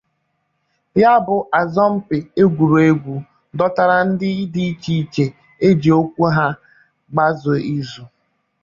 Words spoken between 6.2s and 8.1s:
ha agba ìzù